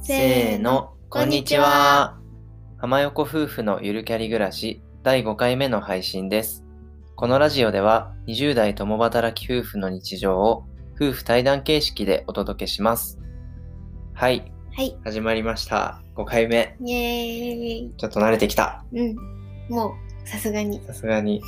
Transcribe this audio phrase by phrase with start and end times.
[0.00, 2.18] せーの、こんにちは。
[2.78, 6.64] 浜横夫婦のゆるキャリ暮らし第5回目の配信です。
[7.16, 10.64] このラジオでは20代共働き夫婦の日常を
[10.94, 13.18] 夫婦対談形式でお届けします。
[14.14, 14.96] はい、はい。
[15.02, 16.00] 始まりました。
[16.14, 16.76] 5回目。
[16.84, 17.92] イエーイ。
[17.96, 18.84] ちょっと慣れてきた。
[18.92, 19.16] うん。
[19.68, 20.80] もう、さすがに。
[20.86, 21.42] さすがに。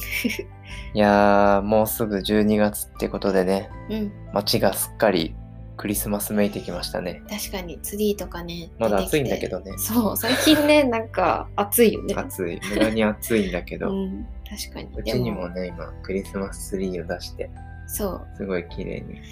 [0.95, 4.13] いやー、もうすぐ12月ってことでね、うん。
[4.33, 5.37] 街がすっかり
[5.81, 7.23] クリスマスめいてきましたね。
[7.31, 8.71] 確かに、ツリーとかね。
[8.79, 9.73] まだ暑いんだけどね。
[9.79, 12.15] そう、最近ね、なんか、暑いよね。
[12.15, 12.61] 暑い。
[12.69, 13.89] 無駄に暑いんだけど。
[13.91, 14.27] うん。
[14.47, 14.91] 確かに。
[14.95, 17.51] うちにもね、今、クリスマスツリーを出して、
[17.87, 18.27] そう。
[18.37, 19.23] すごい綺麗に。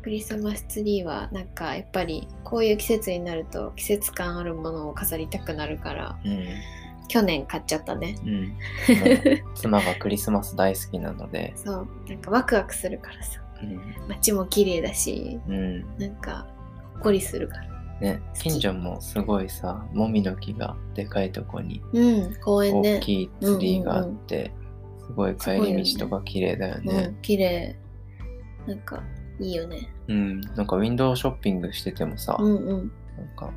[0.00, 6.46] クリスマスツリーは、なんか、やっぱり、こういう季節になると、季節感あるものを飾りたくなるから、うん。
[7.08, 8.14] 去年買っちゃったね。
[8.24, 8.56] うん。
[9.56, 11.88] 妻がクリスマス大好きなので、そう。
[12.08, 13.40] なんか、ワクワクするからさ。
[13.62, 14.08] うん。
[14.08, 15.80] 街も綺麗だし、うん。
[15.98, 16.46] なんか、
[16.94, 17.76] ほっこりするから。
[18.00, 23.00] ね、近所もすごいさ、もみの木がでかいとこにうん、公園ね大。
[23.00, 24.52] きいツリーがあって、
[25.06, 27.16] すごい帰り道とか綺麗だようねん、。
[27.22, 27.74] 綺麗。
[28.66, 29.02] なんか、
[29.40, 29.88] いいよね。
[30.08, 30.40] うん。
[30.40, 32.92] なんかウィンドウショッピングしててもさ、うんうん。
[33.16, 33.50] なんか、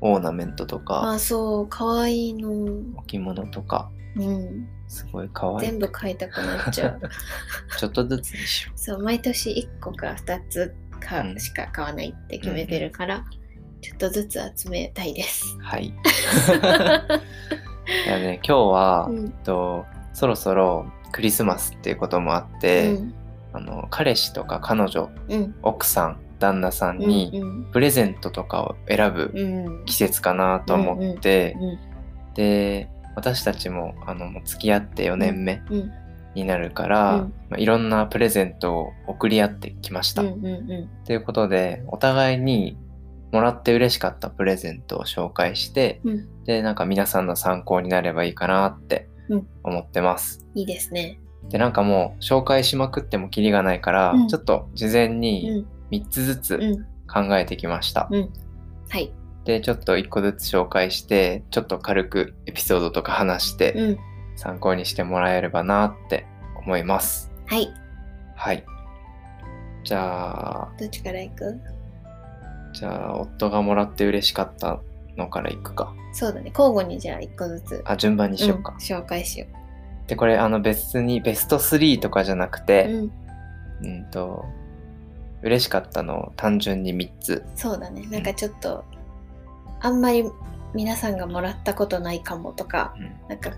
[0.00, 2.50] オーナメントとか、あ、そう、かわいいの。
[2.98, 4.68] 置物とか、うん。
[4.92, 5.60] すごい可愛い。
[5.70, 7.00] 全部買いたくなっちゃう。
[7.78, 13.24] ちょっとずつにしよそう、毎年1個か2つかうんしか買わないって決めてるから、
[13.80, 15.56] ちょっとずつ集めたいです。
[15.58, 15.62] う。
[15.62, 15.86] はい。
[18.06, 23.14] いやね、今日は、うんえっと、そろそろクリスマスっていうこともあっうて、ん。
[23.54, 25.54] あの彼氏とか彼女うん。
[25.62, 27.08] 奥さん旦那さんうん。
[27.08, 27.64] にうん。
[27.72, 29.84] プレゼントとかを選ぶうん。
[29.86, 31.78] 季節かなと思って、うん。
[32.34, 35.92] で私たちもあのもう付き合って4年目うん。
[36.34, 40.22] になるから、うんまあ、いろんなプレゼントを送り合ってきました。
[40.22, 40.44] うん。
[40.46, 40.88] うん。
[41.04, 42.78] ということでお互いに
[43.32, 46.44] もらって嬉しかったプレゼントを紹介して、うん。
[46.44, 50.46] でなんか皆さんの参考になればいいかなってうん思ってます。
[50.54, 51.20] いいですね。
[51.50, 55.66] でなんかもう紹介しまくってもキリがないから、うんちょっと事前うにん。
[55.90, 56.86] 3つずつうん。
[57.06, 58.08] 考えてきました。
[58.10, 58.30] うん。
[58.88, 59.12] はい。
[59.44, 63.98] でちょっと1個ずつ紹介してちょっと軽くエピソードとか話してうん。
[64.34, 66.26] 参考にしてもらえればなって
[66.56, 67.30] 思います。
[67.46, 67.68] はい。
[68.34, 68.64] はい。
[69.84, 71.60] じゃあ、どっちから行く？
[72.72, 74.80] じゃあ夫がもらって嬉しかった
[75.18, 75.92] のからいくか。
[76.14, 76.50] そうだね。
[76.56, 77.82] 交互にじゃあ1個ずつ。
[77.84, 78.76] あ、順番にしようかん。
[78.76, 79.46] 紹介しよ
[80.06, 82.66] で、これあの別にベスト3とかじゃなくう。
[82.66, 83.12] て、うん。
[83.84, 84.46] うんと、
[85.42, 87.44] 嬉しかったのを単純に3つ。
[87.54, 88.06] そうだね。
[88.10, 88.82] なんかちょっと、
[89.82, 90.30] あんまり
[90.74, 93.50] 皆さんがもらったことないかもとか、うんなんか、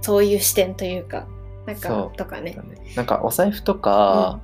[0.00, 1.26] そういう視点というか、
[1.66, 2.56] なんかとかね。
[2.96, 4.40] なんかお財布とか、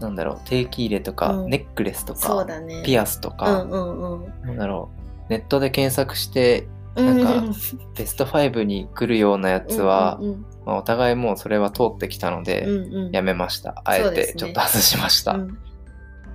[0.00, 2.82] なんだろう、定期入れとか、うんネックレスとか、ね。
[2.84, 4.32] ピアスとうか、んうんうん。
[4.42, 4.88] なんだろ
[5.28, 6.66] う、ネットで検索して
[6.96, 7.58] うんなんか
[7.96, 13.82] ベスト5に来るようなやつは、うんうんまあ、お互いもうそれは通ってきたので、うんうんやめました。
[13.84, 15.32] あえてちょっと外しました。
[15.32, 15.58] うん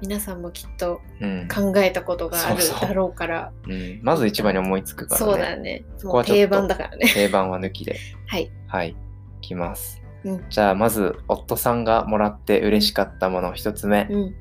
[0.01, 5.25] 皆さんもきっとうん考えたことがあるそうそうだろうから、うんまず一番に思いつくからね。
[5.25, 5.83] そうだね。
[6.03, 7.07] こう定番だからね。
[7.13, 7.97] 定番は抜きで。
[8.27, 8.51] はい。
[8.67, 8.95] はい。
[9.41, 10.01] きます。
[10.23, 14.35] うんじゃあ、まず、夫さんがもらって嬉しかったもの一つ目うん。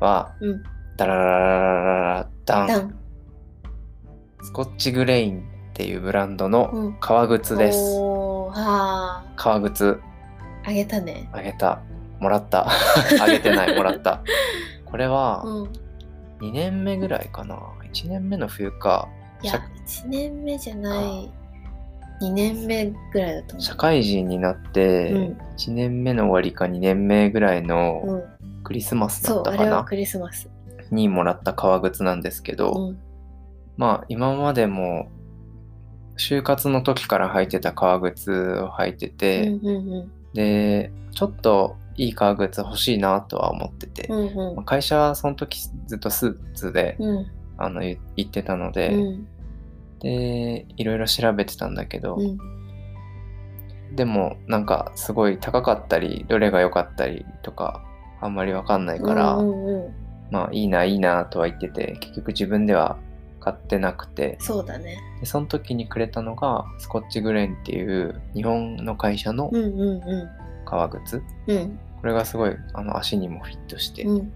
[0.00, 0.62] は、うん。
[0.96, 2.66] ダララララララダン。
[2.66, 2.98] ダン。
[4.42, 5.42] スコッチグレインっ
[5.74, 7.78] ていうブランドうのん革靴です。
[7.98, 10.00] おー、は革靴、
[10.64, 10.68] あ。
[10.70, 11.28] あげたね。
[11.32, 11.80] あげた。
[12.18, 12.66] もらった。
[13.20, 14.22] あげてない、もらった。
[14.90, 15.72] これは、うん。
[16.40, 17.56] 2年目ぐらいかな
[17.92, 19.08] ？1年目の冬か。
[19.42, 21.30] いや、1年目じゃない。
[22.22, 23.62] 2年目ぐらいだと思う。
[23.62, 28.22] 社会人になって、うん1年目の終わりか2年目ぐらいのうん。
[28.62, 30.48] クリスマスだそう、ったかな、あれはクリスマス。
[30.90, 32.98] にもらった革靴なんですけど、うん。
[33.76, 35.08] まあ今までも
[36.18, 44.26] 就活の時から履いてた革靴を履いてて、うんうんでちょっといい革靴欲しいなとは思ってて、うん。
[44.28, 47.08] うんまあ会社はその時ずっとスーツで、うん。
[47.08, 47.26] うん。
[47.58, 49.28] あの言行ってたので、うん。
[50.00, 52.38] でいろいろ調べてたんだけど、うん。
[53.94, 57.84] でもなんかすごい高かったりどれが良かったりとか
[58.22, 59.94] あんまりわかんないから、うんうんうん。
[60.30, 62.96] まあいいないいなとは言ってて結局自分では
[63.40, 64.96] 買ってなくてそうだね。
[65.20, 70.30] でその時にくれたのがスコッチグレンっていう日本の会社のうんうんう
[70.64, 71.22] 革靴、ん。
[71.48, 71.78] うん。
[72.00, 74.32] これがすごいあの足にもフィットして、うん。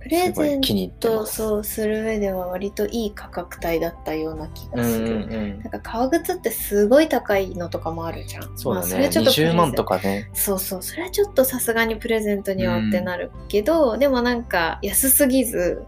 [0.00, 1.24] プレゼント。
[1.24, 5.06] そうする上では割といい価格帯だったような気うんうんがする。
[5.06, 8.58] うんなんか革靴ってすごい高いのとかもあるじゃん。
[8.58, 10.30] そうだまあ、それちょっとプレゼ20ン万とかね。
[10.34, 15.82] そうそうそれはちょっとさすがにプレゼントにはってなるけど、でもなんか安すぎず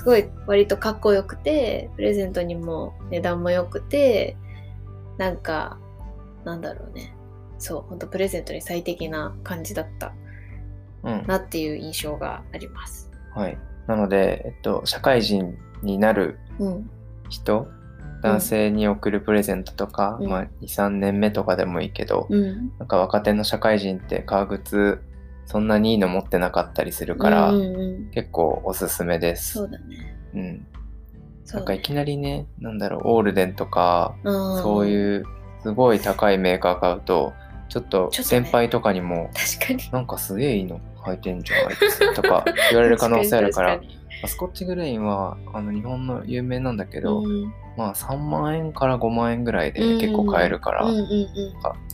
[0.00, 4.36] すごい割とかっこよくてプレゼントにも値段も良くて
[5.18, 5.78] なんか
[6.44, 7.14] なんだろうね
[7.58, 10.14] そうほんとプレゼントに最適な感じだったうん。
[11.02, 13.10] なっていう印象があります。
[13.34, 13.58] はい。
[13.86, 16.90] なので、えっと、社会人になるうん、
[17.28, 17.68] 人、
[18.22, 25.00] 男性に送るプレゼントとか、うんまあ、2、3年目とかでもいいけど、うん、なんか若手の社会人って革靴
[25.46, 29.54] そんなにいいの持ってなかったりするから、うんうんうん結構おすすめです。
[29.54, 30.16] そうだね。
[30.34, 30.66] うん。
[31.52, 35.24] なんかいきなりね、なんだろう、オールデンとか、うんそういう
[35.62, 37.32] すごい高いメーカー買うと、
[37.68, 39.90] ちょっと先輩とかにも、確かに。
[39.92, 43.80] なんかすげえいいの履いてんじゃん、あいつとか言われる可能性あるから、
[44.26, 50.86] スコッチグレインはあの日本の有名なんだけど、うん、まあ3万円から5万円ぐらいで結構買えるから、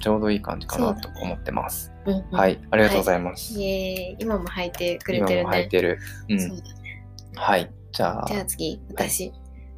[0.01, 1.93] ちょうどいい感じかなと思ってます。
[2.07, 3.55] う、はい、ありがとうございます。
[3.55, 5.41] はい、今も履いてくれてるね。
[5.41, 5.99] 今も履いてる。
[6.29, 6.37] うん。
[6.39, 6.51] ね、
[7.35, 8.27] はい、じゃあ。
[8.27, 9.33] じゃあ次、私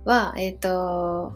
[0.05, 1.33] は、はい、えっ、ー、と、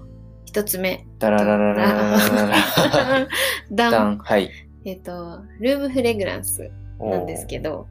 [0.47, 1.07] 一つ目。
[1.19, 3.29] ダララララララ。
[3.91, 4.19] ダン。
[4.19, 4.51] はい。
[4.85, 6.71] えっ、ー、と、ルームフレグランス。
[7.03, 7.89] なんですけど、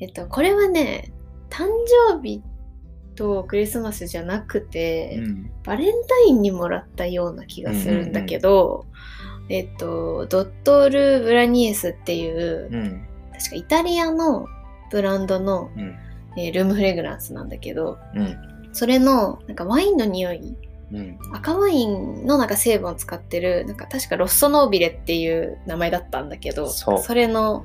[0.00, 1.12] えっと、これはね、
[1.50, 1.66] 誕
[2.10, 2.42] 生日
[3.14, 5.50] とクリスマスじゃなくて、うん。
[5.64, 8.86] バレンタインにもらったような気がするんだけど、
[9.48, 13.06] えっと、ドットール・ブラニエスっていう、うん。
[13.32, 14.46] 確かイタリアの
[14.90, 15.96] ブランドの、うん。
[16.36, 18.38] えールームフレグランスなんだけど、うん。
[18.72, 20.56] それのなんかワインの匂い
[20.92, 21.18] うん。
[21.32, 27.64] 赤ワインのなんか成分を使ってるなんか確かロッソノービレっていう名前だったんだけどそうれの、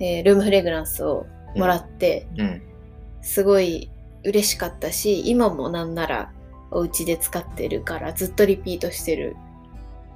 [0.00, 2.62] えールームフレグランスをもらって、うん。
[3.20, 3.90] すごい
[4.24, 6.32] 嬉しかったし今もなんなら
[6.70, 9.36] お家で使ってるからずっとリピートしてる、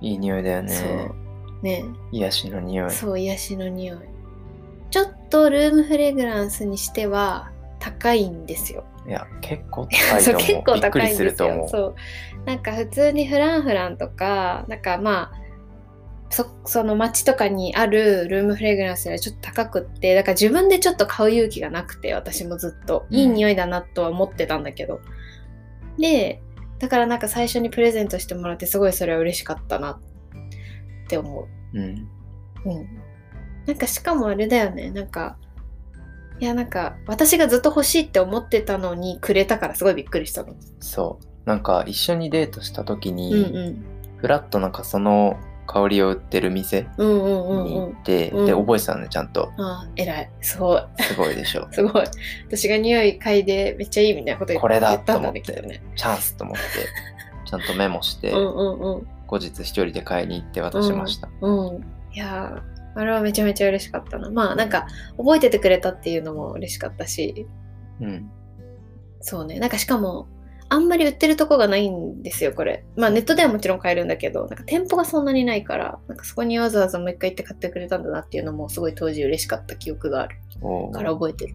[0.01, 0.75] いい匂いだよね。
[0.75, 2.91] そうね癒しの匂い。
[2.91, 3.99] そう癒しの匂い
[4.91, 10.43] ちょっとルームフレグランスにしては高いんですよいや、 結構高いと思う。
[10.43, 11.17] 結構高いんですよ。
[11.17, 11.69] すると思う。
[11.69, 11.95] そう
[12.45, 15.42] なんか普通にフランフランとかなんかまあ
[16.33, 25.01] そその街とかにあるルームフレグランスよりちょっと高くってだから自分でちょっと買う勇気がなくて私もずっとうんいい匂いだなとは思ってたんだけど、
[25.99, 26.41] で
[26.79, 30.01] だからなんか最初にプレゼントしてもらってすごいそれは嬉しかったなっ
[31.09, 31.43] て思
[31.75, 31.79] う。
[31.79, 32.09] うん。
[32.65, 32.89] うん。
[33.67, 34.91] なんかしかもあれだよね。
[34.91, 35.37] なんか、
[36.41, 40.55] いやなんか私がずっと欲しいって思ってたのにくれたからすごいびっくりしたの。
[40.81, 41.49] そう。
[41.49, 43.85] なんか一緒にデートした時に、うんうん。
[44.17, 45.39] ふらっとなんかその
[45.73, 47.93] 香りを売ってる店うんうんうんにうん。
[47.93, 49.51] 行って、うんで、覚えてたのね、ちゃんと。
[49.57, 50.31] ああ、偉い。
[50.43, 50.83] すごい。
[51.01, 51.67] すごいでしょ。
[51.73, 52.05] すごい。
[52.49, 55.83] 私が匂い嗅いでめっちゃいいみたいなこと言これだと思ってね。
[55.97, 56.63] チャンスと思って、
[57.49, 59.07] ちゃんとメモして、うんうんうん。
[59.27, 61.29] 後日一人で買いに行って渡しました。
[61.41, 61.81] うん。
[62.13, 64.31] いやーあれはめちゃめちゃ嬉しかったな。
[64.31, 64.87] まあなんか
[65.17, 67.47] 覚えててくれたっていうのも嬉しかったし、
[68.01, 68.31] うん。
[69.21, 69.59] そうね。
[69.59, 70.27] なんかしかも、
[70.73, 72.83] あんまり売ってるとこがないんですよ、これ。
[72.97, 80.37] まあネットではもちろん買えるんだけど、なんか店舗がそんなにないから、なんかそこにわざわざもう一回行って買ってくれたんだなっていうのもすごい当時嬉しかった記憶がある。
[80.93, 81.55] から覚えてる。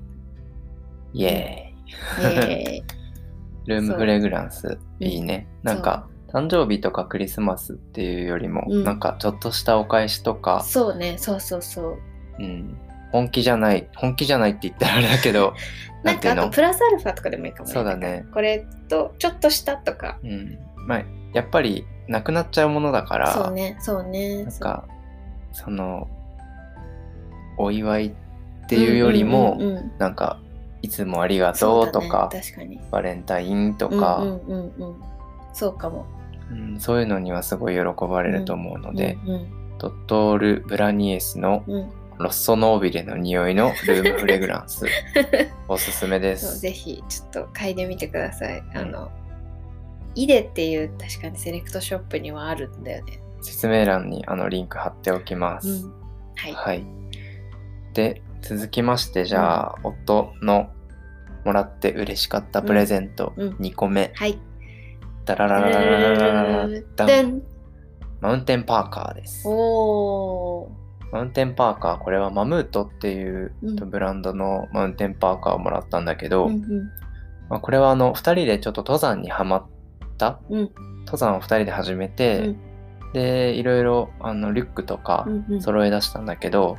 [1.13, 1.73] イエ
[2.21, 2.83] えーイ。
[3.65, 5.47] ルームフレグランス、いいね。
[5.63, 8.83] なんか、誕生日とかクリスマスっていうよりも、うん。
[8.83, 11.97] なんかちょっとしたお返しとーか、そうね、そうそうそう。
[12.39, 12.77] うん、
[13.17, 15.55] 本気じゃない、本気じゃないって言ったらあれだけど、
[16.03, 17.73] な なんかあとプラスアルファとかでもいいかもね。
[17.73, 20.19] そうだねこれとちょっとしたとか。
[20.23, 24.43] うん、まあ、やっぱりなくなっちゃうものだから、そうね、そうね。
[24.43, 24.85] なんか、
[25.51, 26.07] その、
[27.57, 28.11] お祝いっ
[28.67, 30.39] ていうよりも、うんうんうんうんなんか、
[30.83, 32.79] いつもありがとそうとか、確かに。
[32.91, 34.95] バレンタインとか、うんうんうんうん。
[35.53, 36.05] そうかも。
[36.51, 44.85] うんそういうのにはすごい喜ばれると思うので、うんうんドットール・ブラニエスのうんロッソノービレの匂いのルームフレグランス、
[45.67, 46.59] おすすめです。
[46.59, 48.59] ぜひちょっと嗅いでみてください。
[48.59, 49.11] うんあの、
[50.15, 53.19] イデっていう確かにセレクトショップにはあるんだよね。
[53.41, 55.67] 説明欄にあのリンク貼っておきます。
[55.67, 55.93] うん。
[56.35, 56.53] はい。
[56.53, 56.85] はい。
[57.93, 60.69] で、続きまして、じゃあ、夫の
[61.45, 64.11] もらって嬉しかったプレゼント、うん2個目。
[64.15, 64.39] はい。
[65.25, 67.07] ダララララララララダ
[68.21, 69.43] マウンテンパーカーです。
[69.45, 70.86] おー。
[71.11, 73.89] マウンテンパーカー、これはマムートっていううん。
[73.89, 76.89] ブランドのマウンテンパーカーをもらったんだけど、うんうん。
[77.49, 79.65] まあ、これはあの2人でちょっと登山にはまっ
[80.17, 80.71] た、うん。
[81.05, 82.57] 登山を2人で始めて、うん。
[83.13, 85.61] でいろいろあのリュックとかうんうん。
[85.61, 86.77] 揃え出したんだけど、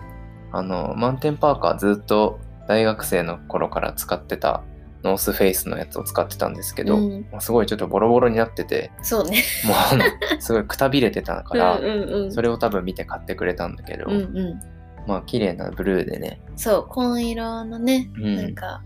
[0.52, 4.62] あのマウンテンパーカーずっと大学生の頃から使ってた
[5.02, 9.44] ノースフェイスのやつを使ってたんですけど、うんまあすごいちょっとボロボロになっててそうね。
[9.64, 12.32] もうあのすごいくたびれてたから、うん。
[12.32, 14.60] それを多分見て買ってくれたんだけど、うんうん。
[15.06, 18.82] まあ綺麗なブルーでね、そう、紺色のね、うんなんか、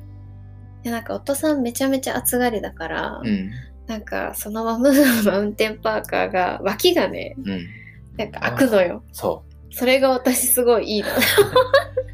[0.84, 3.50] いやなんか、夫さんめちゃめちゃ暑がりだから、うん
[3.86, 7.66] なんか、そのままのマウンテンパーカーが、脇がね、うん、
[8.16, 9.02] なんか開くのよ。
[9.12, 11.08] そそれが私すごいいいの。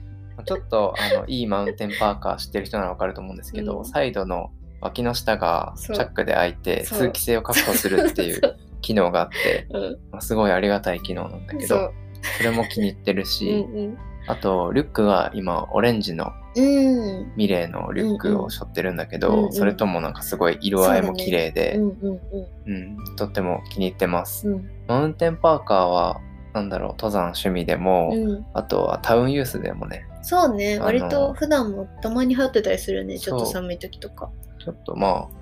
[0.55, 4.51] うちょっとあのいいマウンテンパーカー知ってる人ならわかると思うんですけど、うんサイドの
[4.81, 11.93] 脇の下がチャックで開いてそう通気性を確保するってい そう機能があって、うんまあすごいありがたい機能なんだけどそう。
[12.39, 16.65] それも気に入ってるうし、んあとリュックが今オレンジのうん。
[16.65, 17.33] うん。
[17.37, 22.21] ミレーのリュックを背負ってるんだけど、うんうんそれともなんかすごい色合いも綺麗でうんうん
[22.67, 24.49] うん、とっても気に入ってます。
[24.49, 24.55] うん。
[24.55, 24.71] うん。
[24.87, 26.21] マウンテンパーカーは
[26.53, 34.31] なんだろう登山趣味でも、うん、あとはタウンユースでもねそうね、割と普段もたまに羽織ってたりするよね、ちょっと寒い時とか。
[34.59, 35.39] ちょっとまあ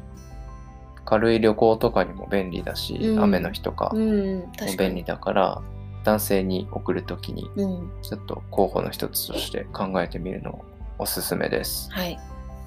[1.06, 4.76] 軽い旅行とかにも便利だし、うん雨の日とかうもん、確かに。
[4.76, 5.62] 便利だから、
[6.04, 10.64] 男性に送るときにうん、ちょっと候補の一つとして考えてみるのを
[10.98, 11.90] おすすめです。
[11.92, 12.18] はい。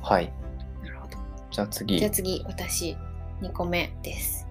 [0.01, 0.32] はい。
[0.84, 1.18] なるほど。
[1.51, 2.00] じゃあ次。
[2.00, 2.98] じゃあ次、私、
[3.42, 4.48] 2個目です。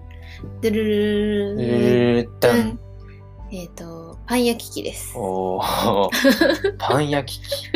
[0.61, 2.79] ドゥルルルルルルえー、ダン。
[3.51, 5.13] えっ、と、パン焼き器です。
[5.17, 6.09] おー
[6.77, 7.71] パン焼き器。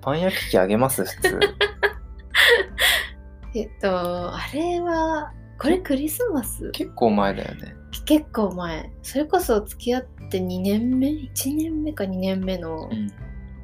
[0.00, 1.04] パン焼き器あげます？
[1.04, 1.40] 普通。
[3.54, 6.70] えっと、あれは、これクリスマス？
[6.70, 7.74] 結構前だよね。
[8.06, 8.90] 結構前。
[9.02, 13.12] それこそ付き合って2年目 ?1 年目か2年目のうん。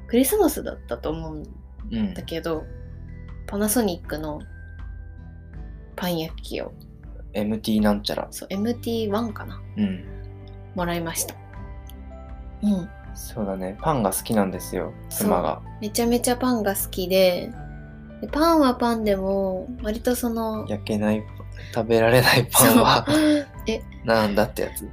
[0.06, 1.42] クリスマスだったと思うん
[1.90, 2.22] うんだ。
[2.22, 2.64] けど、
[3.46, 4.40] パナソニックの
[5.96, 6.72] パン焼き器を、
[7.32, 8.28] MT なんちゃら。
[8.30, 10.04] そう、MT1 かなうん。
[10.74, 11.34] もらいました。
[12.64, 12.88] うん。
[13.14, 13.76] そうだね。
[13.80, 14.92] パンが好きなんですよ。
[15.08, 15.60] 妻が。
[15.80, 17.52] めちゃめちゃパンが好きで、
[18.20, 21.22] でパンはパンでも、割とその、焼けない、
[21.74, 23.06] 食べられないパンは
[23.68, 24.88] え、なんだってやつ。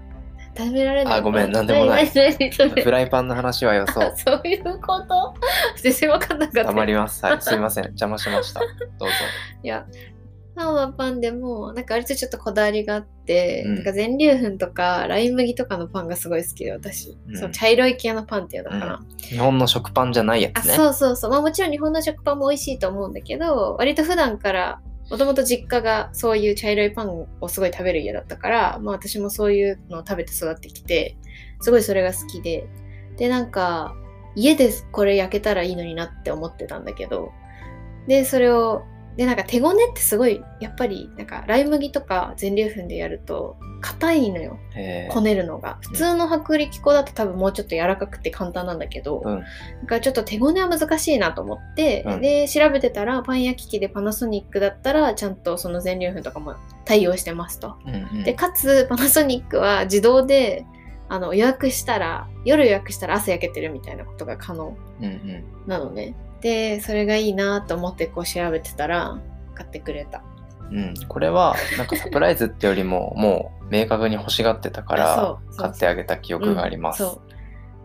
[0.57, 2.07] 食べられないあごめんなんでもない
[2.83, 4.13] フライパンの話はよそあう。
[4.17, 5.33] そういうこと？
[5.81, 6.63] 全然わかんなかった。
[6.65, 7.25] 黙ります。
[7.25, 7.41] はい。
[7.41, 7.85] すいません。
[7.85, 8.59] 邪魔しました。
[8.59, 8.65] ど
[9.05, 9.15] うぞ。
[9.63, 9.85] いや、
[10.55, 17.17] パンはパンでも、なんか割とちょっとこだわりがあって、うんなんか全粒粉とかライ麦とかのパンがすごい好きで、私。
[17.29, 19.01] うんそう、茶色い系のパンっていうのかな。
[19.19, 20.75] 日本の食パンじゃないやあ、つね。
[20.75, 21.31] そうそうそう。
[21.31, 31.17] まあもちろん日本の食パンも美味しいと思うんだけど、割と普段から、もともと実家がそういう茶色いパンをすごい食べる家だったから、まあ私もそういうのを食べて育ってきて、
[31.59, 32.67] すごいそれが好きで。
[33.17, 33.95] で、なんか、
[34.35, 37.31] 家でこれ焼けたらいいのになって思ってたんだけど、
[38.07, 38.83] で、それを、
[39.21, 44.57] で、なんか手ごねってすごい、やっぱり、なんか、ライ麦とか全粒粉でやると、硬いのよ。
[45.11, 45.77] こねるのが。
[45.81, 49.39] 普通の薄力粉だと多分もうちょっと柔らかくて簡単なんだけど、うん。
[49.41, 49.45] だ
[49.85, 57.75] からちょっと手ごねは難しいなと思って、うんで調べてたらパン焼き器でパナソニックだったらちゃんとその全粒粉とかも対応してますと。
[57.85, 60.65] うんうんでかつパナソニックは自動で
[61.09, 66.15] あの予約したら夜予約したら朝焼けてるみたいなことが可能うんうんなのね。
[66.41, 69.19] でそれがいいなと思ってこう調べてたら
[69.53, 70.23] 買ってくれた。
[70.71, 77.03] うん、これはなんかサプライズってよりも もう明確に欲しがってたかあら買ってあげた記憶があります。
[77.03, 77.21] うんそう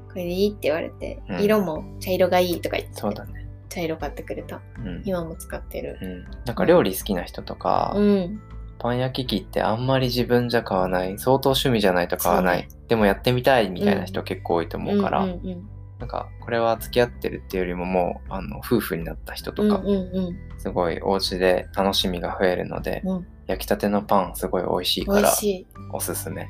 [0.08, 3.46] これでいいって言われて、うん色も茶色がいいとか言ってそうだね。
[3.68, 4.62] 茶色買ってくれた。
[4.78, 5.98] うん今も使ってる。
[6.00, 8.40] うん、なんか料理好きな人とか、うん。
[8.78, 15.68] パン焼き器ってあんまり自分じゃ買わない相当趣味じゃないと買わない、でもやってみたいみたいな人結構多いと思うから、うんうんうん
[15.99, 19.83] なんかこれは付き合ってるっていうよりももうあの夫婦になった人とか、
[20.59, 25.33] すごいお家で楽しみが増えるので、うん焼きたてのパンすごい美味しい美から。
[25.93, 26.49] おすすめ。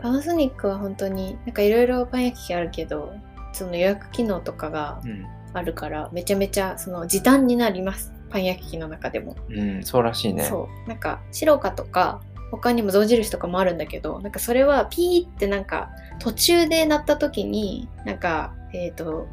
[0.00, 3.12] パナソニックは本当になんかいろいろパン焼き器あるけど、
[3.52, 8.12] その予約機能とかがうん、あるから、めちゃめちゃその時短になります。
[8.30, 9.36] パン焼き器の中でも。
[9.48, 10.44] うん、そうらしいね。
[10.44, 10.88] そう。
[10.88, 12.20] なんか白かとか、
[12.52, 15.90] 他にも象印とかもあるんだけど、なんかそれはピーってなんか
[16.20, 19.26] 途中で鳴った時に、なんか、えっ、と、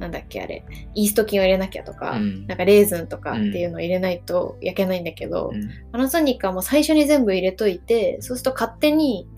[0.00, 2.46] なんだっけあれ、イースト菌を入れなきゃとか、うん。
[2.48, 5.70] なんかレーズンとかっていうのを入れないと焼けないんだけど、うん。
[5.92, 9.28] パナソニックはもう最初に全部入れといて、そうすると勝手に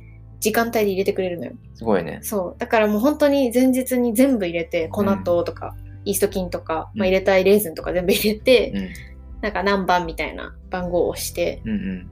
[0.41, 1.53] 時間帯で入れてくれるのよ。
[1.75, 2.21] すごいね。
[2.23, 2.59] そう。
[2.59, 7.01] だからもう本当に前日に全部入れて、粉糖とか、イースト菌とか、うん。
[7.01, 8.89] まあ、入れたいレーズンとか全部入れて、うん。
[9.43, 12.11] なんか何番みたいな番号を押して、うんうん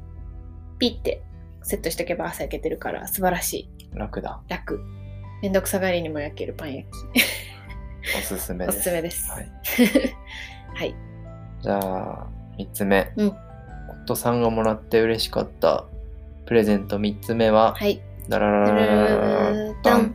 [0.79, 1.23] ピッて
[1.63, 3.69] セットしとけば朝焼けてるから素晴らしい。
[3.95, 4.41] 楽だ。
[4.49, 4.81] 楽。
[5.43, 6.95] めんどくさがりにも焼けるパン焼き。
[8.19, 8.79] おすすめおです。
[8.79, 9.31] すすめです。
[9.31, 9.51] はい、
[10.75, 10.95] はい。
[11.61, 13.13] じゃあ、3つ目。
[13.17, 13.37] うん
[14.09, 15.85] 夫さんがもらって嬉しかった
[16.47, 18.01] プレゼント3つ目は、はい。
[18.29, 20.15] ダラララララララダン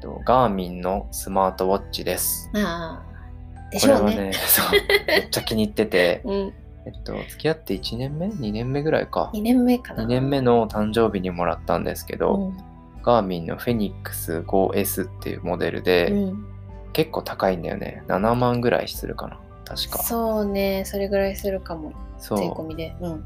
[0.00, 2.50] とガーミンのスマートウォッチです。
[2.52, 4.12] まあ、でしょうね。
[4.12, 6.54] これはね、そう、めっちゃ気に入ってて、うん。
[6.86, 9.30] えっと、付き合って1年目 ?2 年目ぐらいか。
[9.34, 10.04] 2年目かな。
[10.04, 12.56] 2年目の誕生日にもらったんですけど、うん。
[13.02, 16.44] ガーミンのフェニックス 5S っていうモデルで、うん、
[16.92, 18.02] 結構高いんだよね。
[18.08, 19.38] 7万ぐらいするかな。
[19.64, 20.02] 確か。
[20.02, 21.92] そうね、それぐらいするかも。
[22.18, 22.94] そう税込みで。
[23.00, 23.24] うん。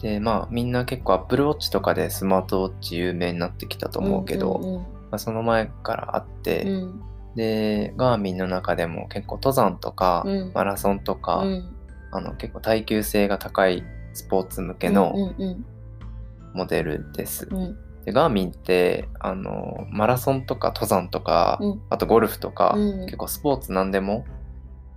[0.00, 7.02] で、まあみんな結構 Apple Watch とかでスマートウォッチ有名になってきたと思うけど、うんうんまあ、その前からあって、うん
[7.36, 11.75] で、ガーミンの中でも結構登山とか、うんマラソンとか、うん
[12.16, 15.66] あの結構耐久性が高いスポーツ向けのうんうん
[16.54, 17.46] モデルです。
[17.50, 21.82] うんうんでガーミンってあのマラソンとか登山とか、うん。
[21.90, 23.06] あとゴルフとか、うん。
[23.06, 24.24] 結構スポーツなんでも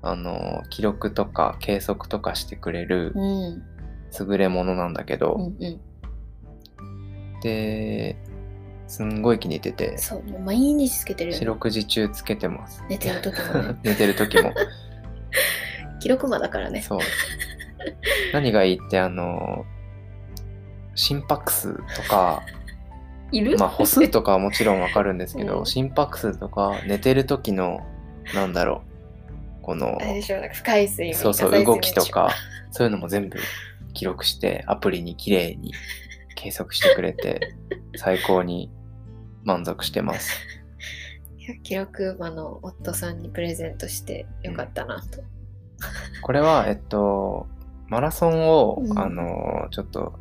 [0.04, 3.64] あの記録とか計測とかしてくれるうん。
[4.20, 5.80] 優れものなんだけど、うんうん。
[7.42, 8.16] で
[8.88, 9.98] すんごい気に入ってて。
[9.98, 12.84] そう、毎日つけてる四六時中つけてます。
[12.90, 13.76] 寝てる時もね。
[13.84, 14.54] 寝てる時も。
[16.00, 16.82] 記録魔だからね。
[16.82, 17.00] そう。
[18.34, 19.66] 何がいいって、あの、
[20.96, 22.44] 心拍数とか、
[23.32, 23.58] いる？
[23.58, 27.86] まあ歩数とかはもちろんわかるんですけど、うん心拍数とか寝てる時の、
[28.34, 28.82] なんだろ
[29.62, 29.98] う、この
[30.54, 32.32] 深い睡眠そうそう、動きとか、
[32.72, 33.38] そういうのも全部
[33.94, 35.74] 記録して、アプリに綺麗に
[36.36, 37.56] 計測してくれて、
[37.96, 38.72] 最高に
[39.44, 40.40] 満足してます。
[41.64, 45.24] 記録魔の夫さんにプレゼントしてよかったなと。
[46.22, 47.48] これは、えっと、
[47.88, 49.00] マラソンを、うん。
[49.00, 50.14] あの、ちょっと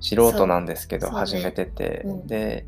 [0.00, 2.26] 素人なんですけど、始めてて、うん。
[2.26, 2.66] で、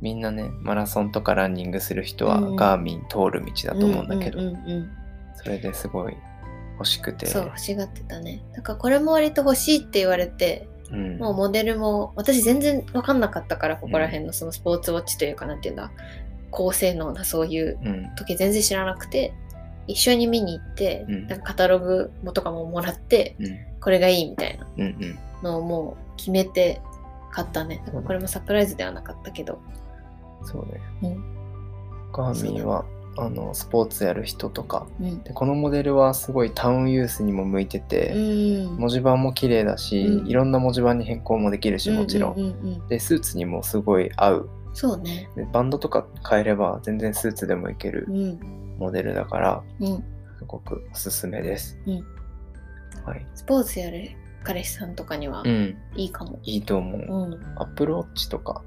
[0.00, 4.40] みんなね、マラソンとかランニングする人は、うんガーミン通る道だと思うんだけど、
[5.34, 6.16] それですごい
[6.74, 8.42] 欲しくて、そう、欲しがってたね。
[8.54, 11.18] だからこれも割と欲しいって言われて、うん。
[11.18, 15.92] もうモデルも、私全然分かんなかったから、ここら辺のそのスポーツウォッチというかなんていうんだ、
[16.50, 18.14] 高性能なそういううん。
[18.16, 19.34] 時計全然知らなくて、
[19.86, 26.80] 一緒に見に行って、うんなんかカタログもとかももらって、うんこれがいいみたいなうんうんのをもう決めて
[27.32, 27.82] 買ったね。
[27.84, 29.60] だからこれもサプライズではなかったけど。
[30.44, 30.80] そうね。
[31.02, 31.24] うん
[32.12, 32.84] ガーミンは
[33.16, 35.22] あのスポーツやる人とかうん。
[35.22, 38.18] でこのモデルはすごいタウンユースにも向いてて、う
[38.70, 38.76] ん。
[38.76, 42.52] 文字盤も綺麗だし、うんいろんな文字盤に変更もできるしもちろん,、うううんう
[42.84, 45.28] んでスーツにもすごい合うそうね。
[45.34, 48.40] でバンドとか変えれば全然スーツでもいけるうん。
[48.82, 50.04] モデルだからうん。
[50.38, 52.04] すごくおすすめです、うん
[53.04, 54.10] はい、スポーツやる
[54.42, 56.38] 彼氏さんとかにはうん、いいかも。
[56.42, 57.40] いいと思う、うん。
[57.56, 58.62] アップルウォッチとか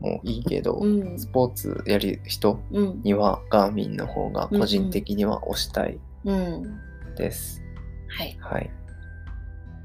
[0.00, 1.18] もいいけど、うん。
[1.18, 3.02] スポーツやる人うん。
[3.02, 6.78] にはガーミンの方が個人的には推したいうん。
[7.16, 7.60] です、
[8.08, 8.38] はい。
[8.40, 8.70] はい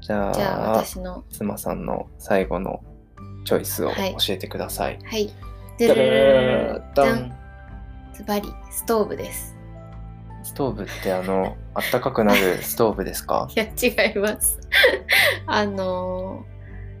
[0.00, 2.80] じゃあじゃあ私の、妻さんの最後の
[3.44, 4.98] チョイスをはい教えてください。
[5.04, 5.30] はい。
[5.80, 7.37] ダラララダン
[8.18, 9.54] ズバリ、ストーブです。
[10.42, 13.48] ストーブってあの、 あったかくなるストーブですか？
[13.54, 14.58] いや、違います。
[15.46, 16.58] あのー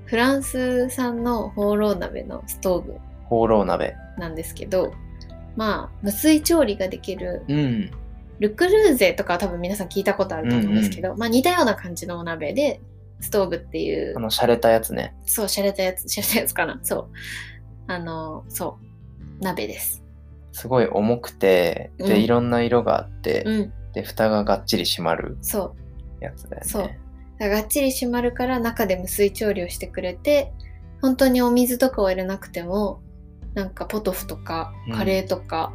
[0.08, 3.94] フランス産のホーロー鍋のストーブホーロー鍋。
[4.16, 4.94] なんですけど、
[5.54, 7.90] まあ、無水調理ができるうん。
[8.38, 12.80] ルクルーゼとかは多分皆さん聞いたことあると思うんですけど、まあ似たような感じのお鍋で、
[13.20, 15.14] ストーブっていうあ、の、洒落たやつね。
[15.26, 16.78] そう、洒落たやつ、洒落たやつかな。
[16.82, 17.08] そう。
[17.88, 18.78] あの、そ
[19.40, 20.02] う、鍋です。
[20.52, 22.20] すごい重くて、で、うん。
[22.20, 25.74] いろんな色があって、うん、で、蓋ががっちり閉まるそ
[26.20, 26.24] う。
[26.24, 26.68] やつだよね。
[26.68, 27.48] そう。
[27.48, 30.52] がっちり閉まるから中で無水調理をしてくれて
[31.00, 33.00] 本当にお水とかを入れなくても
[33.54, 34.96] なんかポトフとかうん。
[34.96, 35.72] カレーとか、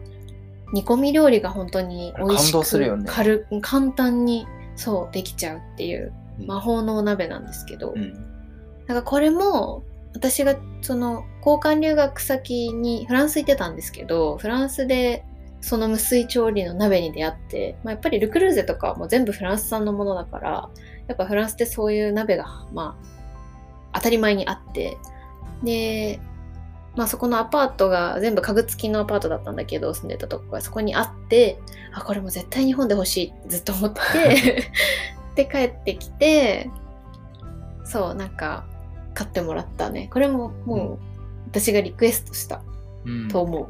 [0.73, 3.05] 煮込み料理が本当に美味しく感動するよね。
[3.07, 6.47] 軽簡単にそうできちゃうっていううん。
[6.47, 8.13] 魔法のお鍋なんですけど、うん。
[8.13, 9.83] だからこれも
[10.13, 15.25] 私がその交換留学先にフランス行ってたんですけどフランスで
[15.61, 20.69] その無水調理の鍋に出会って、まあ、やっぱりルクルーゼとかはもう全部フランス産のものだから
[21.07, 22.97] やっぱフランスってそういう鍋がま
[23.91, 24.97] あ当たり前にあって
[25.63, 26.19] で
[26.95, 31.57] まあそこのアパートが全部家具付きのアパートだったんだけど住んでたとこがそこにあって
[31.93, 34.71] あこれも絶対日本で欲しいってずっと思ってて
[35.43, 36.69] で帰ってきて
[37.85, 38.65] そうなんか
[39.13, 40.09] 買ってもらったね。
[40.11, 40.99] これももう
[41.47, 42.61] 私がリクエストした
[43.05, 43.27] うん。
[43.29, 43.69] と思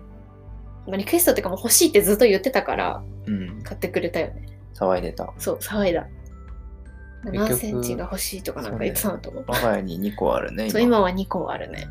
[0.86, 3.62] う、まあ、リクエストっていうかもう欲しいってずっと言ってたからうん。
[3.64, 4.48] 買ってくれたよね。
[4.76, 5.32] 騒いでた。
[5.38, 6.08] そう騒いだ。
[7.26, 9.46] 局何センチが欲しいとかなんか言ってたんだと思う。
[9.48, 11.00] 我が家に2個あるね、そう今。
[11.00, 11.88] は2個あるね。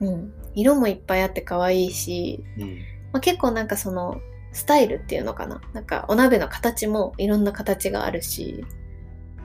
[0.00, 0.32] うん。
[0.54, 2.78] 色もいっぱいあって可愛いし、うん。
[3.12, 4.20] まあ、結構なんかその
[4.52, 5.60] スタイルっていうのかな。
[5.72, 8.64] なんかお鍋の形もいろんな形があるし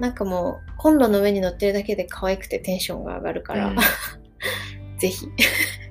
[0.03, 3.77] なんかもうコンロの上に乗ってるだけで可愛くてテンションが上がるから、うん。
[4.99, 5.29] ぜひ。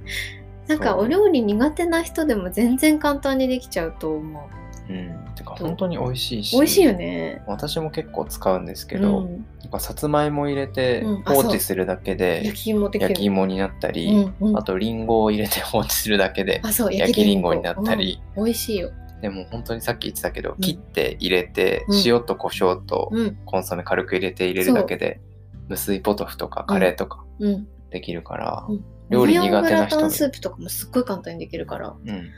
[0.68, 4.50] なんかお料理苦手な人でも全然簡単にできちゃうと思
[4.90, 4.92] う。
[4.92, 5.34] ん。
[5.34, 6.54] てか、本当に美味しいし。
[6.54, 7.42] 美味しいよね。
[7.46, 9.46] 私も結構使うんですけど、うん。
[9.62, 12.90] なんかさつまいも入れて放置するだけで焼き芋。
[12.92, 14.08] 焼き芋になったり、
[14.40, 14.58] うんうん。
[14.58, 18.44] あとりんごを入れて放置するだけで焼きりんごになったり、うん。
[18.44, 18.92] 美味しいよ。
[19.22, 23.36] でも本当にさっき言ってたけど、ん切って入れてうん塩と胡椒とうん。
[23.46, 25.20] コンソメ軽く入れて入れるだけで
[25.68, 27.66] 無水ポトフとかカレーとかうん。
[27.90, 32.30] できるから、うん料理苦手な人スープとかもすっごい簡単にできるから、うん、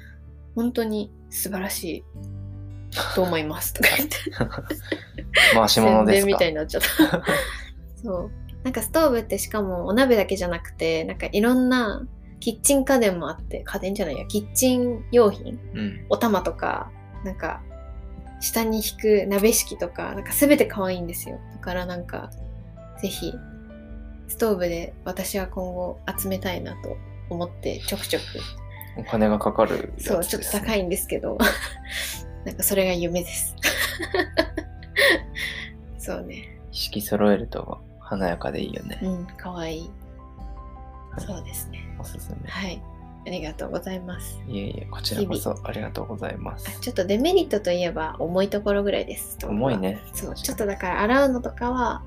[0.57, 2.05] 本当に素晴らしい
[3.15, 4.17] と思いますとか言って。
[5.55, 6.27] 回し物ですか？
[6.27, 7.23] みたいになっちゃった。
[8.03, 8.31] そう。
[8.65, 12.05] なんかストーブってしかもお鍋だけじゃなくて、なんかいろんな
[12.45, 16.91] キッチン家電もあって、家電じゃないや、キッチン用品、うんお玉とか、
[17.25, 17.63] なんか
[18.39, 21.41] 下に引く鍋敷とか、なんかすべて可愛いんですよ。
[21.55, 22.31] だからなんか、
[23.01, 23.33] ぜひ、
[24.29, 26.99] ストーブで私は今後集めたいなと
[27.31, 28.23] 思ってちょくちょく
[29.01, 31.39] お金がかかるね、そう、ちょっと高いんですけど、
[32.45, 33.57] なんかそれが夢です。
[35.97, 36.59] そうね。
[36.73, 39.81] 意識揃えると華やかでいいよね、うん、かわいい。
[39.81, 39.91] はい
[41.27, 41.84] そうですね。
[42.05, 42.83] おすすめはい。
[43.27, 44.39] ありがとうございます。
[44.47, 49.39] いえいえこちらこそありがとうございますあちょっとデメリットといえば重いところぐらいです。
[49.43, 49.79] 重い。
[49.79, 52.03] ねそう、ちょっとだから洗うのとかは、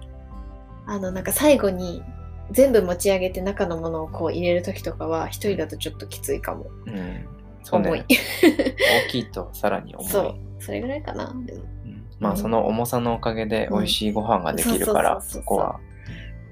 [0.85, 2.03] あの、なんか最後に
[2.51, 6.67] 全部持ち上げて中のものをこう入れるときとかは一人だとちょっときついかも。
[6.85, 7.25] うん
[7.63, 8.05] そうね重い。
[9.07, 10.35] 大きいとさらに重いそう。
[10.59, 11.33] それぐらいかな。
[11.45, 15.79] でもうんまあその重さのおかげで美味しいご飯ができるから、そこは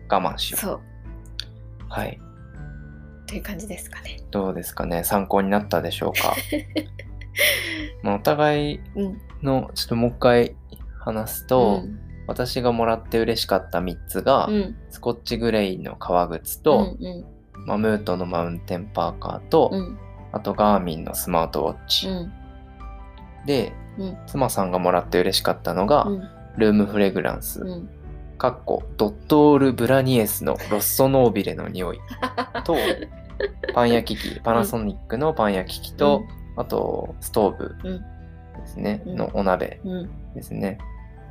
[0.09, 0.81] 我慢しようそう。
[1.87, 2.19] はい
[3.27, 4.19] という感じですかね。
[4.31, 5.03] どうですかね。
[5.03, 6.35] 参考になったでしょうか？
[8.03, 9.21] まあお互いうん。
[9.43, 10.55] のちょっともう一回
[10.99, 11.99] 話すと、うん。
[12.27, 14.75] 私がもらって嬉しかった3つが、うん。
[14.89, 17.65] スコッチグレイの革靴と、うんうん。
[17.65, 19.97] マムートのマウンテンパーカーと、うん。
[20.31, 22.33] あとガーミンのスマートウォッチ、うん。
[23.45, 24.17] でうん。
[24.27, 26.23] 妻さんがもらって嬉しかったのが、うん。
[26.57, 27.89] ルームフレグランス、うん
[28.37, 31.99] かっこドットール・ブラニエスのロッソノービレの匂い。
[32.63, 32.75] と
[33.73, 36.23] パン焼き器パナソニックのパン焼き器と、
[36.55, 39.15] あとストーブうんですね、うん。
[39.15, 40.09] のお鍋うん。
[40.33, 40.77] ですね。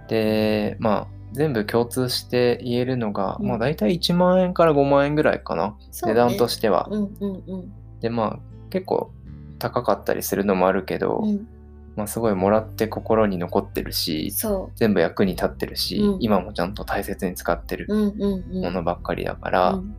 [0.09, 3.49] でまあ全部共通して言えるのが、うん。
[3.49, 5.75] まあ大体1万円から5万円ぐらいかな、ね。
[6.03, 7.73] 値段としては、うんうんうん。
[8.01, 8.39] でまあ
[8.71, 9.11] 結構
[9.59, 11.49] 高かったりするのもあるけど、うん
[11.97, 16.19] まあすごいもらって心に残ってるしそ全部役に立ってるし、うん。
[16.21, 18.63] 今もちゃんと大切に使ってるううんうんうん。
[18.63, 19.95] ものばっかりだから、うん。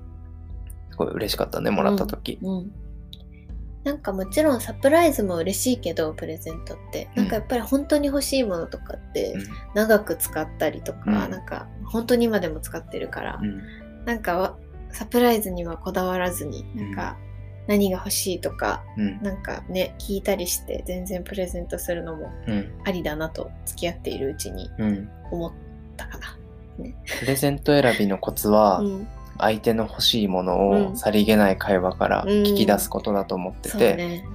[0.91, 2.71] すごい嬉しかったねもらった時、うん
[3.83, 7.07] なんかもちろんサプライズも嬉しいけどプレゼントって。
[7.13, 9.43] なんかやっぱり本当に欲しいものとかってうん。
[9.75, 11.13] 長く使ったりとか、うん。
[11.13, 13.61] なんか本当に今でも使ってるから、うん。
[14.05, 14.57] なんかわ
[14.91, 17.17] サプライズにはこだわらずになんか
[17.67, 19.21] 何が欲しいとかうん。
[19.21, 22.71] なんかね聞いたりして全然プレゼントするのもうん。
[22.83, 25.09] ありだなと付き合っているうちにうん。
[25.31, 25.51] 思っ
[25.97, 26.37] たかな。
[27.19, 30.85] プレゼント選びのコツは、うん、相手の欲しいものうん。
[30.91, 34.25] をさりげない会話から聞き出すことだと思ってそうて、ね。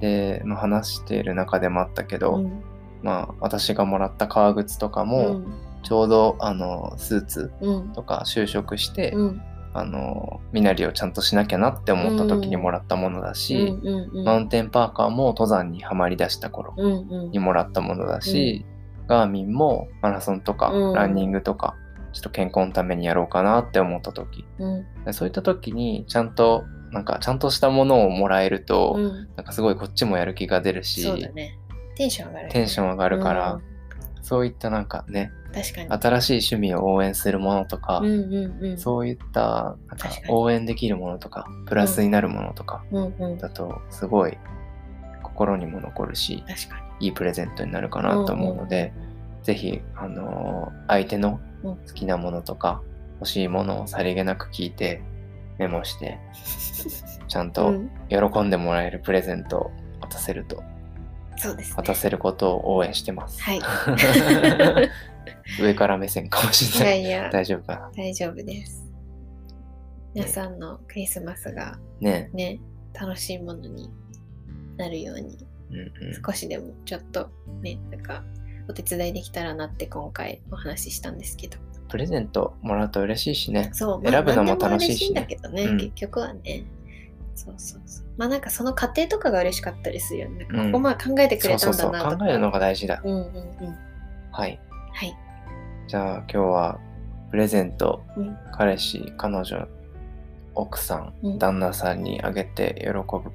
[0.00, 2.62] で、まあ、話している中でもあったけど、うん。
[3.02, 5.54] まあ私がもらった革靴とかうも、ん。
[5.82, 7.92] ちょうどあのスーツうん。
[7.92, 9.42] とか就職して、うん
[9.78, 14.24] あの身なりをちゃんとしなきゃなって思った時にもらったものだし、うんうんうん。
[14.24, 17.30] マウンテンパーカーも登山にはまりだした頃うんうん。
[17.30, 18.64] にもらったものだし、
[19.06, 20.94] ガーミンもマラソンとか、うん。
[20.94, 21.76] ランニングとか
[22.12, 24.44] ちょっと健康のためにやろうかなって思った時。
[24.58, 24.86] うん。
[25.04, 29.28] でそういった時にちゃんとなんかちゃんとしたものをもらえると、うん。
[29.36, 31.58] なんかすごいこっちもやる気が出るし、そうだね。
[31.96, 33.75] テンション上がる、テンション上がるから、うん
[34.26, 36.02] そういったなんかね確かに。
[36.02, 38.78] 新しい趣味を応援するものとか、うんうんうん。
[38.78, 43.38] そういったなんか応援できるものとかプラスになるものとかうんうん。
[43.38, 44.36] だとすごい
[45.22, 46.42] 心にも残るし
[46.98, 48.92] いいプレゼントになるかなと思うので、
[49.44, 52.82] ぜひ、あのー相手のうん好きなものとか
[53.20, 55.02] 欲しいものをさりげなく聞いて
[55.58, 56.18] メモして
[57.28, 60.62] ちゃんとん喜んでもらえるプレゼントを渡せると
[61.36, 61.76] そうです、ね。
[61.76, 63.40] 渡せることを応援してます。
[63.42, 63.60] はい。
[65.60, 67.02] 上から目線かもしいれない。
[67.02, 67.90] やいや、大丈夫かな？
[67.96, 68.84] 大丈夫です。
[70.14, 72.58] 皆さんのクリスマスがねね、
[72.94, 73.90] 楽しいものに
[74.76, 75.36] なるように、
[75.70, 75.92] うんうん
[76.24, 78.22] 少しでもちょっとね、なんか、
[78.68, 81.58] お手伝いできたらなって今回お話ししたんですけど。
[81.88, 83.70] プレゼントもらうと嬉しいしね。
[83.72, 86.64] そう、選ぶのもまあ楽しいしねいんだけどね、うん結局はね。
[87.36, 88.06] そうそうそう。
[88.16, 90.46] まあなんかその過程とかが嬉しかったりするよね。
[90.50, 92.00] うんここまで考えてくれたそうそうんそう。
[92.00, 92.24] だなとか。
[92.24, 93.00] 考えるのが大事だ。
[93.04, 93.76] うんうんうん。
[94.32, 94.58] はい。
[94.92, 95.16] はい。
[95.86, 96.80] じゃあ今日は
[97.30, 99.68] プレゼント、うん彼氏、彼女、
[100.54, 103.30] 奥さん、うん旦那さんにあげて喜ぶ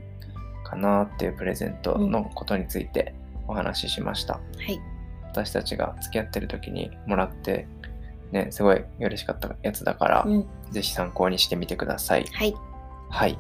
[0.64, 3.14] かなっていうプレゼントのことについて
[3.48, 4.34] お話ししました。
[4.34, 4.80] はい。
[5.32, 7.68] 私たちが付き合ってる時にもらって、
[8.32, 10.46] ね、すごい嬉しかったやつだから、うん。
[10.72, 12.26] ぜひ参考にしてみてください。
[12.34, 12.56] はい。
[13.10, 13.38] はい。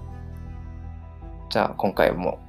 [1.51, 2.39] じゃあ今回も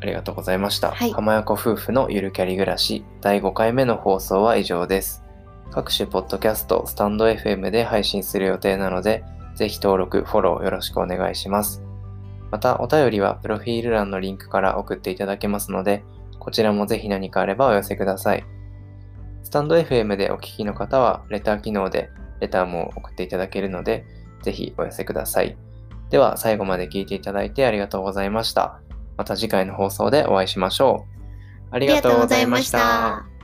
[0.00, 0.92] ありがとうございました。
[0.92, 5.24] はい浜横夫婦のゆるキャリ暮らし第5回目の放送は以上です。
[5.72, 9.24] 各種ポッドキャスト、スタンド FM で配信する予定なので、
[9.56, 11.82] ぜひ登録、フォローよろしくお願いします。
[12.52, 16.04] また、お便りはプロフィール欄のリンクから送っていただけますので、
[16.38, 18.44] こちらもぜひ何かあればお寄せください。
[19.42, 24.04] スタンド FM でお聞きの方は、レター機能でレターも送っていただけるので、
[24.42, 25.56] ぜひお寄せください。
[26.10, 28.80] では、最後まで聞いていただいてありがとうございました。
[29.16, 31.06] また次回の放送でお会いしましょ
[31.70, 31.74] う。
[31.74, 33.35] ありがとうございました。